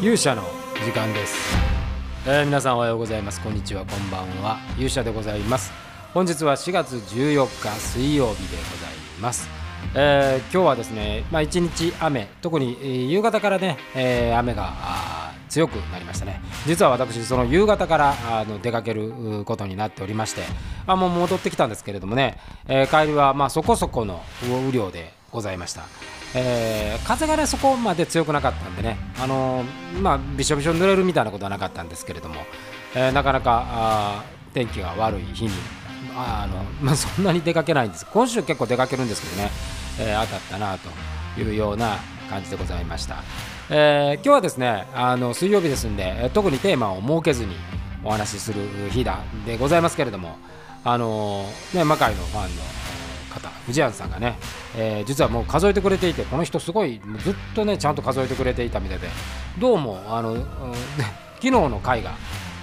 [0.00, 0.42] 勇者の
[0.84, 1.36] 時間です、
[2.26, 3.40] えー皆さんおはようございます。
[3.42, 3.84] こんにちは。
[3.84, 4.58] こんばんは。
[4.76, 5.72] 勇者でございます。
[6.14, 9.48] 本日は4月14日水曜日でございます、
[9.94, 12.28] えー今日はですねまあ一日雨。
[12.40, 14.72] 特に、夕方からね、えー雨が
[15.50, 16.40] 強くなりましたね。
[16.66, 20.42] 実は私その夕方からあの出かけることになっておりまして
[20.86, 25.82] あもう戻ってきたんですけれどもね、えー帰りはまあそこそこの雨量でございました。
[26.34, 32.36] えー風がねそこまで強くなかったんでね、あのーまあ、びしょびしょ濡れるみたいなことはなかったんですけれども、
[32.94, 34.24] えーなかなか
[34.54, 35.50] 天気が悪い日に
[36.16, 38.06] あの、 まあ、そんなに出かけないんです。
[38.06, 39.50] 今週結構出かけるんですけどね、
[39.98, 41.96] えー当たったなというような
[42.28, 43.16] 感じでございました、
[43.70, 47.56] えー今日はですねあの水曜日ですんで特にテーマを設けずに
[48.04, 48.60] お話しする
[48.90, 50.38] 日だでございますけれども
[50.84, 52.62] あのね魔界のファンの
[53.30, 54.38] 方藤谷さんがね、
[54.76, 59.08] えー実はもう数えてくれていてこの人すごいずっとねちゃんと数えてくれていたみたいで
[59.58, 60.42] どうもあの、う ん
[61.36, 62.12] 昨日の回が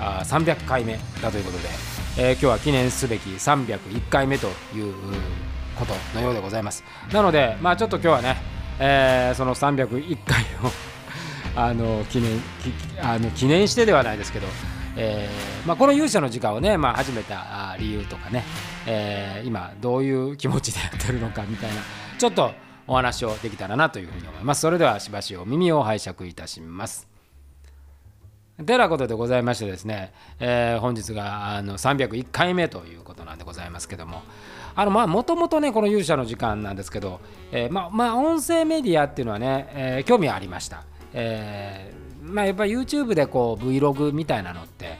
[0.00, 1.68] あ300回目だということで、
[2.18, 4.94] えー今日は記念すべき301回目という
[5.76, 6.84] ことのようでございます。
[7.12, 8.36] なのでまあちょっと今日はね、
[8.78, 10.70] えーその301回を
[11.56, 12.40] あの記念
[13.02, 14.46] あの記念してではないですけど、
[15.00, 18.42] えーまあ、この勇者の時間をね、まあ、始めた理由とかね、
[18.86, 21.76] えー今どういう気持ちでやってるのかみたいな
[22.18, 22.50] ちょっと
[22.88, 24.62] お話をできたらなというふうに思います。
[24.62, 27.06] それではしばしお耳を拝借いたします。
[28.66, 34.22] てなことでございましてですね、えー本日があの301回目ということなんでございますけども
[34.74, 37.20] あのまあもともとねこの勇者の時間なんですけど、
[37.52, 44.98] えまあまあ音声メディアっていうのはね、え興味はありました、えーまあやっぱ YouTube でこう Vlog みたいなのって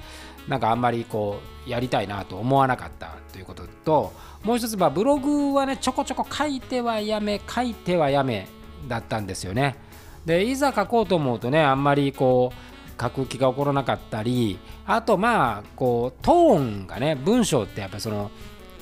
[0.49, 4.13] なんかあんまりこうやりたいなと思わなかったということと
[4.43, 8.49] もう一つまあブログはねちょこちょこ書いてはやめ書いてはやめ
[8.89, 9.77] だったんですよね。
[10.25, 18.31] でいざ書こうと思うとねあんまりこう書く気が起こらなかったりあとまあこうトーンがね文章ってやっぱりその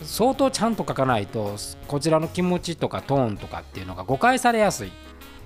[0.02, 1.56] 相当ちゃんと書かないと
[1.88, 4.92] こちらの気持ちとかトーンとかっていうのが誤解されやすい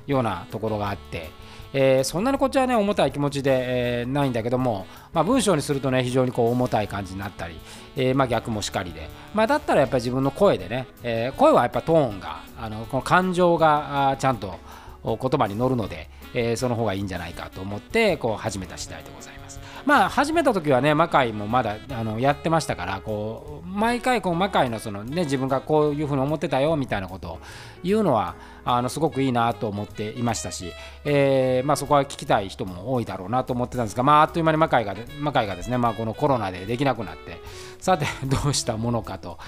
[0.06, 1.30] ようなところがあって、
[1.72, 7.58] えーそんなにこっちはね重たい気持ちで、えーないんだけども、まあ、文章にするとね非常にこう重たい感じになったり、
[7.96, 14.58] えーまあ、逆もしかりで、まあ、だったらやっぱり自分の声でね、え声はやっぱトーンがあのこの感情がちゃんと
[15.04, 19.60] 言葉に乗るので、えその方がいいんじゃないかと思ってこう始めた次第でございます。
[19.86, 27.38] まあ始めた時はね魔界もまだあのやってましたからこう毎回こう魔界のそのね自分がこういうふうに思ってたよみたいなことを
[27.82, 30.72] 言うのはあのすごくいいなと思っていましたし、
[31.04, 37.40] えーまあ、そこは聞きたい人も多いだろうなと思ってたんですが、まあ、あっという間に魔界が魔界がですね、まあ、このコロナでできなくなって
[37.78, 39.38] さて どうしたものかと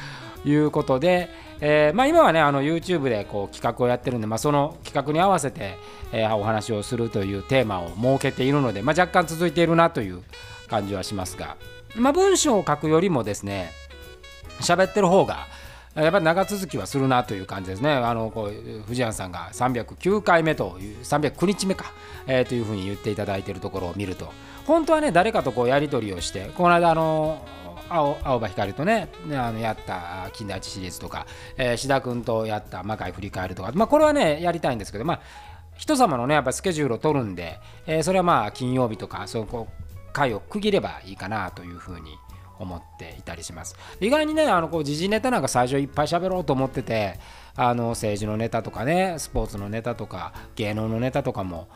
[0.45, 1.31] いうことで、
[1.61, 5.79] えーまあ、今はねあの YouTube でこう企画をやってるんで、まあ、その企画に合わせて、
[6.13, 10.23] えーお話をするというテーマを設けているので、まあ、若干続いているなという
[10.69, 11.57] 感じはしますが、
[11.95, 13.71] まあ、文章を書くよりもですね
[14.61, 15.47] 喋ってる方が
[15.95, 17.91] やっぱり長続きはするなという感じですね。
[17.91, 21.93] あのこう藤谷さんが309回目という309日目か、
[22.27, 24.33] えーというふうに言っていただいているところを見ると
[24.67, 27.45] 本当はね誰かとこうやり取りをしてこの間あの
[27.91, 31.27] 青青葉光とねねあのやった金田一シリーズとか、
[31.59, 35.21] えー志田君とやった魔界振り返るとか、まあ、これはねやりたいんですけどまあ
[35.77, 42.17] 人様のねやっぱスケジュールを取るんで、えーそれはまあ金曜日とかそうこう回を区切ればいいかなというふうに
[42.59, 43.77] 思っていたりします。
[44.01, 47.19] 意外にねあのこう時事ネタなんか最初いっぱい喋ろうと思ってて
[47.57, 51.69] あの政治のネタとかねスポーツのネタとか芸能のネタとかも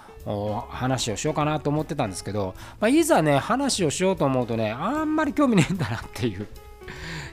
[0.68, 6.46] 話をしようかなと思ってたんですけど、まあ、いざね話をしようと思うとねあんまり興味ねえんだなっていう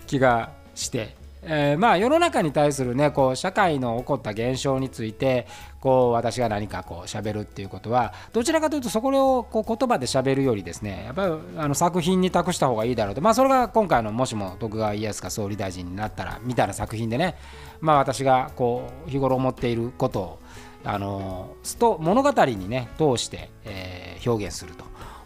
[0.07, 1.15] 気がして、
[1.45, 5.47] えーまあ世の中に対するねこう社会の起こった現象について
[5.81, 13.21] こう私が何かこう喋るっていうことはどちらかというとそこをこう言葉で喋るよりですねやっぱりあの作品に託した方がいいだろうと。
[13.21, 17.35] まあそれが今回のもしも徳川家康が総理大臣になったらみたいな作品でね
[17.81, 20.39] まあ私がこう日頃思っていることを
[20.85, 24.71] あのスト物語にね通して、えー表現する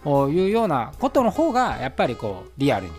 [0.04, 2.92] というようなことの方がやっぱりこうリアルに、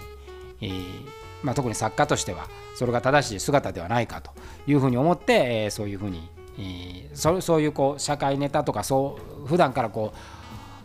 [0.63, 4.31] えーまあ、特に作家としてはそれが正しい姿ではないかと
[4.67, 10.19] いうふうに思って、えーそういうふうに、えーそそういうこう社会ネタとかそう普段からこう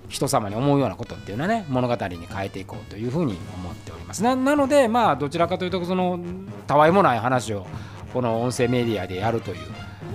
[0.09, 4.21] 人様に思うようなことっていうのはね物語に変えていこうというふうに思っております。
[4.23, 6.19] ななのでまあどちらかというとその
[6.67, 7.65] たわいもない話を
[8.13, 9.57] この音声メディアでやるという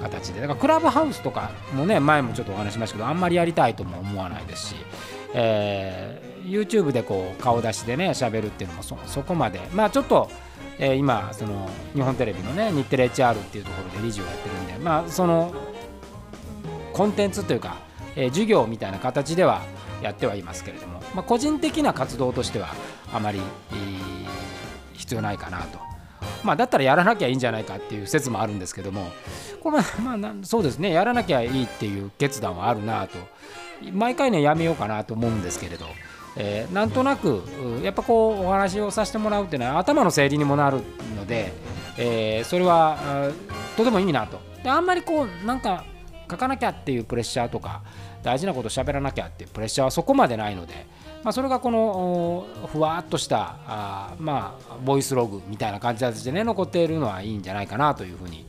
[0.00, 0.40] 形で。
[0.40, 4.74] だからクラブハウスとかもね前もちょっとお話しましたけどあんまりやりたいとも思わないですし、
[5.34, 9.60] え YouTube でこう顔出しでね喋るっていうのもそこまで。
[9.72, 10.30] まあちょっと、
[10.78, 15.52] えー今その日本テレビのね日テレ HR っていうところで理事をやってるんでまあその
[16.92, 17.76] コンテンツというか、
[18.16, 19.62] えー授業みたいな形では
[20.02, 22.68] やってはいますけれども、まあ、個人的な活動としては
[23.12, 23.40] あまり、
[23.72, 25.78] えー、必要ないかなと。
[26.44, 29.10] まあ、だったらやらなきゃいいんじゃないかっていう説もあるんですけども
[29.60, 33.18] これまあそうですねやらなきゃいいっていう決断はあるなと。
[33.92, 35.86] 毎回ねやめようかなと思うんですけれど、
[36.40, 37.42] えー、なんとなく
[37.82, 40.80] やっぱこうお話をさせてもらうっていうのは頭の整理にもなる
[41.16, 41.52] ので、
[41.98, 43.30] えー、それは
[43.76, 45.84] とてもいいなとであんまりこうなんか
[46.30, 47.82] 書かなきゃっていうプレッシャーとか
[48.22, 50.86] 大事なこと喋らなきゃっていうプレッシャーはそこまでないので、
[51.24, 58.46] まあ、それがこのふわっとしたあまあボイスログみたいな感じでね残っているのはいいんじゃないかなというふうに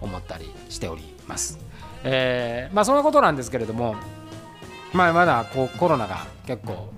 [0.00, 1.58] 思ったりしております。
[2.04, 3.94] えー、まあそんなことなんですけれども、
[4.92, 6.92] まあ、まだこうコロナが結構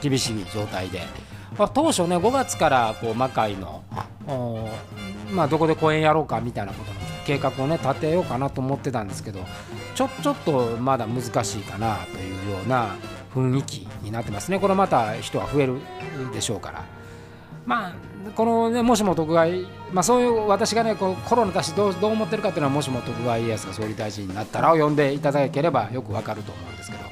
[0.00, 1.02] 厳しい状態で、
[1.58, 3.82] まあ、当初ね5月からこう魔界の
[5.32, 9.40] まあ、どこで公演やろうかみたいなことの計画をね立てようかなと思ってたんですけど
[9.94, 12.96] ちょちょっとまだ難しいかなというような
[13.34, 14.58] 雰囲気になってますね。
[14.58, 15.78] これまた人は増える
[16.32, 16.84] でしょうから。
[17.66, 17.94] まあ
[18.34, 19.46] このねもしも徳川
[19.92, 27.04] まあそういう私がねこうコロナだしどうどう思ってるかっていうのはもしも徳川家康が総理大臣になったらを呼んでいただければよくわかると思うんですけど。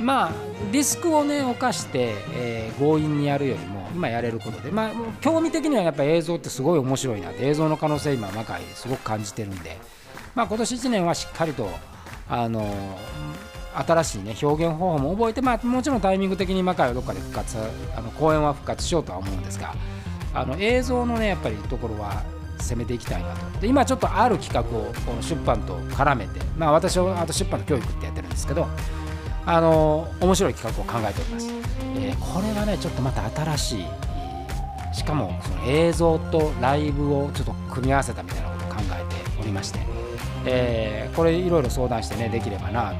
[0.00, 0.32] まあ
[0.72, 9.78] リスクをね犯して、えー、強引にやるよりも今やれることでまあ興味的にはやっぱ映像ってすごい面白いなって映像の可能性今魔界すごく感じてるんで
[10.34, 11.68] まあ今年1年はしっかりと
[12.28, 12.98] あの
[13.74, 17.56] 新しいね表現方法も覚えてまあもちろんタイミング的に魔界はどっかで復活
[17.96, 19.74] あの公演は復活しようとは思うんですが
[20.34, 22.22] あの映像のねやっぱりところは
[22.58, 23.60] 攻めていきたいなと。
[23.60, 28.66] で今ちょっとある企画をこの出版と絡めてまあ私はあと出版と教育ってやってるんですけど
[29.46, 31.48] あの面白い企画を考えております、
[31.96, 33.84] えー、これはねちょっとまた新しい。
[34.92, 39.78] しかもその映像とライブをちょっと組み合わせたみたいなことを考えておりまして、
[40.44, 42.92] えー、これいろいろ相談してねできればな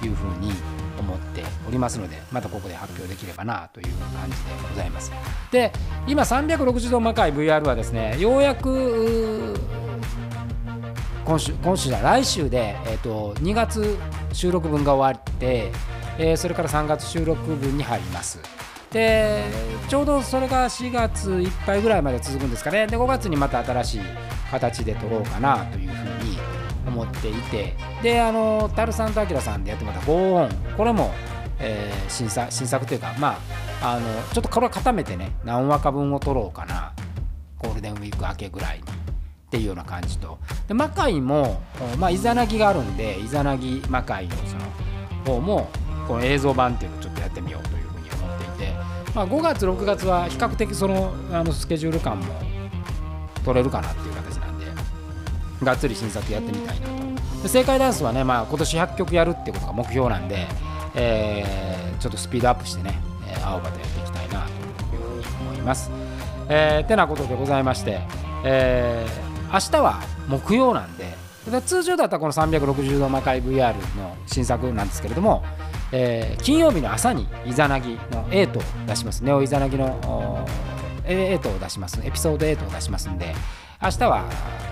[0.00, 0.52] というふうに
[0.98, 3.86] 思っておりますのでまたここで発表できればなという
[4.16, 4.36] 感じで
[4.68, 5.12] ございます。
[5.52, 5.72] で
[6.06, 9.47] 今360度魔界 VR はですねようやく
[11.28, 13.98] 今週今週じゃ来週で、えーと、2月
[14.32, 15.70] 収録分が終わって、
[16.18, 18.40] えー、それから3月収録分に入ります。
[18.90, 19.44] で
[19.90, 22.86] ちょうどそれが4月いっぱいぐらいまで続くんですかね。
[22.86, 24.00] で5月にまた新しい
[24.50, 26.38] 形で撮ろうかなというふうに
[26.86, 27.76] 思っていて。
[28.02, 30.48] であのタルさんとアキラさんでやってもらった「ゴーン」
[30.78, 31.12] これも、
[31.58, 33.38] えー、新作新作というかま
[33.82, 36.94] ああのちょっとこれは固めてね何話か分を撮ろうかな。
[37.58, 38.97] ゴールデンウィーク明けぐらいに。
[39.48, 40.38] っていうような感じと。
[40.68, 41.62] で魔界も、
[41.98, 45.70] まあ、イザナギがあるんでイザナギ魔界のその方も
[46.06, 48.74] この映像版っていうのをちょっとやってみようというふうに思っていて、
[49.14, 52.26] まあ、5月6月は比較的そのあのスケジュール感も
[53.42, 54.66] 取れるかなっていう形なんで
[55.62, 57.42] がっつり新作やってみたいなと。
[57.42, 60.46] で正解ダンスはね、まあ、今年100曲やるってことが目標なんで、
[60.94, 63.00] えー、ちょっとスピードアップしてね、
[63.44, 64.50] 青葉とやっていきたいなと
[64.94, 65.90] いうふうに思います。
[66.50, 68.00] えー、てなことでございまして、
[68.44, 71.16] えー明日は木曜なんで
[71.64, 75.42] 通常だったらこの360度魔界 VR の新作なんですけれども、
[75.92, 79.24] えー、金曜日の朝にイザナギの8を出します。
[79.24, 80.46] ネオイザナギの
[81.04, 82.00] 8を出します。
[82.04, 83.34] エピソード8を出しますんで
[83.82, 84.24] 明日は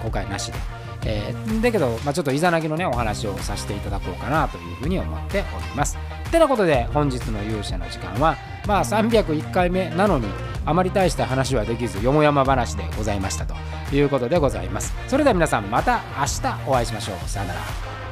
[0.03, 0.59] 公開なしで、
[1.07, 5.97] えー、だけど、まあ、ちょっとイザナギのねお話をさせていただこうかなというふうに思っております。
[6.31, 8.37] てなことで本日の勇者の時間は
[8.67, 10.27] まあ301回目なのに
[10.67, 13.55] あまり大した話はできずよもやま話でございましたと
[13.95, 14.93] いうことでございます。
[15.09, 17.29] それでは皆さんまた明日お会いしましょう。
[17.29, 18.06] さよなら。